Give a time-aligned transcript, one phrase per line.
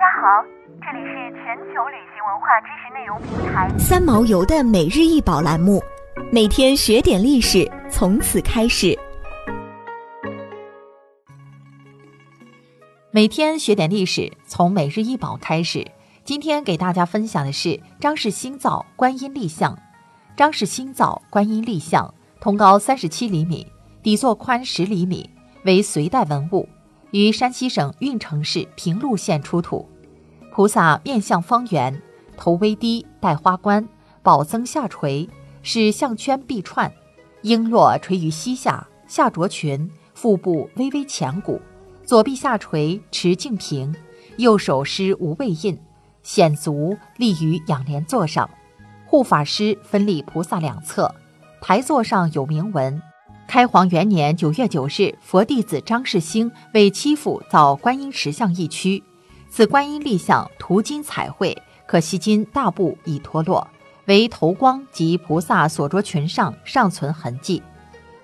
[0.00, 0.42] 家好，
[0.80, 5.78] 这里是全球旅行文化知识内容平台三毛游的每日一宝栏目，
[6.32, 8.98] 每天学点历史，从此开始。
[13.10, 15.86] 每天学点历史，从每日一宝开始。
[16.24, 19.78] 今天给大家分享的是张氏新造观音立像。
[20.34, 23.70] 张氏新造观音立像，通高三十七厘米，
[24.02, 25.28] 底座宽十厘米，
[25.66, 26.66] 为隋代文物。
[27.12, 29.88] 于山西省运城市平陆县出土，
[30.52, 32.00] 菩萨面相方圆，
[32.36, 33.88] 头微低，戴花冠，
[34.22, 35.28] 宝增下垂，
[35.62, 36.92] 使项圈臂串，
[37.42, 41.60] 璎珞垂于膝下，下着裙，腹部微微前鼓，
[42.04, 43.94] 左臂下垂，持净瓶，
[44.36, 45.78] 右手施无畏印，
[46.22, 48.48] 显足立于仰莲座上，
[49.06, 51.12] 护法师分立菩萨两侧，
[51.60, 53.02] 台座上有铭文。
[53.50, 59.02] 开皇元年九月九日，佛弟子张世兴为妻父造观音石像一躯。
[59.50, 63.66] 此观音立像涂金彩绘，可惜金大部已脱落，
[64.04, 67.60] 为头光及菩萨所着裙上尚存痕迹。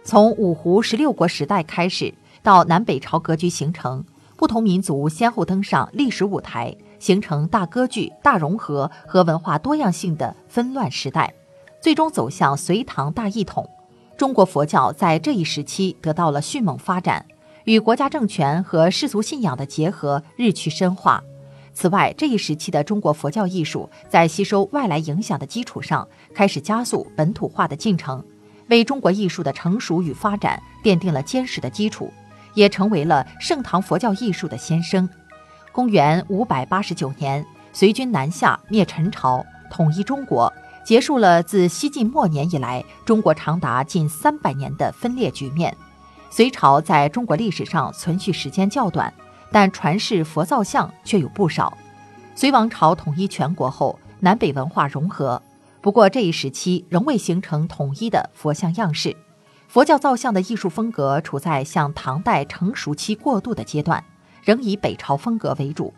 [0.05, 4.05] 从五胡十六国时代开始，到南北朝格局形成，
[4.37, 11.35] 不同民族先后登上历史舞台，形成大割据、大融合和文化多样性的纷乱时代，
[11.83, 13.69] 最终走向隋唐大一统。
[14.17, 17.27] 中国佛教在这一时期得到了迅猛发展，
[17.65, 21.23] 与国家政权和世俗信仰的结合日趋深化。
[21.75, 28.25] 此外，这一时期的中国佛教艺术在吸收外来影响的基础上，开始加速本土化的进程，
[28.69, 32.11] 为中国艺术的成熟与发展奠定了坚实的基础，
[32.55, 35.07] 也成为了盛唐佛教艺术的先声。
[35.73, 37.45] 公元五百八十九年，
[37.75, 40.51] 隋军南下灭陈朝，统一中国。
[40.87, 45.77] 结束了自西晋末年以来中国长达近三百年的分裂局面。
[46.31, 49.13] 隋朝在中国历史上存续时间较短，
[49.51, 51.77] 但传世佛造像却有不少。
[52.37, 55.43] 隋王朝统一全国后，南北文化融合，
[55.81, 59.17] 不过这一时期仍未形成统一的佛像样式。
[59.67, 64.05] 佛教造像的艺术风格处在向唐代成熟期过渡的阶段，
[64.45, 65.93] 仍以北朝风格为主。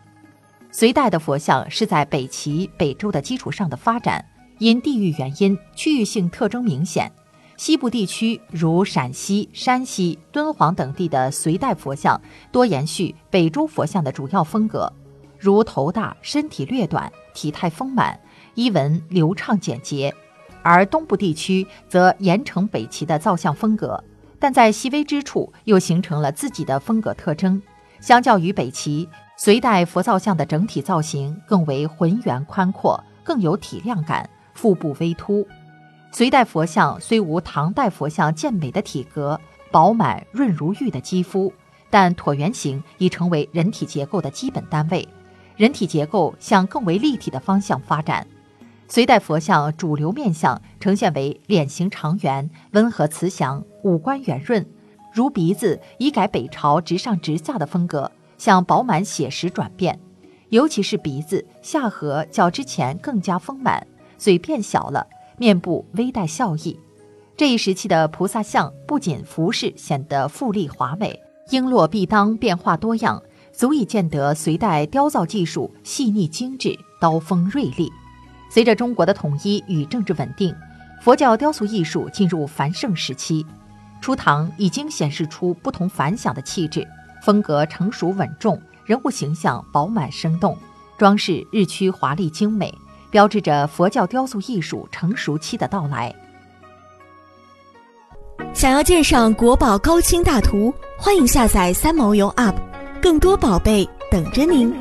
[0.71, 4.25] 隋代的佛像是在北齐、北周的基础上的发展。
[4.59, 7.09] 因地域原因，区域性特征明显。
[7.55, 12.21] 西部地区如陕西、山西、敦煌等地的隋代佛像，
[12.51, 14.91] 多延续北周佛像的主要风格，
[15.37, 18.19] 如头大、身体略短、体态丰满、
[18.53, 20.11] 衣纹流畅简洁；
[20.61, 24.03] 而东部地区则沿承北齐的造像风格，
[24.39, 27.61] 但在细微之处又形成了自己的风格特征。
[28.01, 34.29] 相较于北齐，隋代佛造像的整体造型更为浑圆宽阔，更有体量感。
[34.59, 35.47] 腹部微凸，
[36.11, 39.39] 隋代佛像虽无唐代佛像健美的体格、
[39.71, 41.53] 饱满润如玉的肌肤，
[41.89, 45.07] 但椭圆形已成为人体结构的基本单位，
[45.55, 48.27] 人体结构向更为立体的方向发展。
[48.89, 54.65] 隋代佛像主流面相呈现为脸型长圆、温和慈祥、五官圆润，
[55.13, 59.97] 如鼻子已改北朝直上直下的风格，向饱满写实转变，
[60.49, 63.87] 尤其是鼻子下颌较之前更加丰满。
[64.19, 65.07] 嘴变小了，
[65.37, 66.79] 面部微带笑意。
[67.35, 77.89] 这一时期的菩萨像不仅服饰显得富丽华美，璎珞臂当变化多样，足以见得隋代雕造技术细腻精致，刀锋锐利。
[78.51, 80.53] 随着中国的统一与政治稳定，
[81.01, 83.45] 佛教雕塑艺术进入繁盛时期。
[84.01, 86.85] 初唐已经显示出不同凡响的气质，
[87.23, 90.57] 风格成熟稳重，人物形象饱满生动，
[90.97, 92.73] 装饰日趋华丽精美。
[93.09, 96.13] 标志着佛教雕塑艺术成熟期的到来。
[98.53, 102.55] 想要鉴赏国宝高清大图，欢迎下载三毛游 App，
[103.01, 104.73] 更多宝贝等着您。